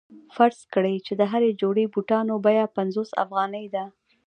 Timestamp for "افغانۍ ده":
3.23-3.85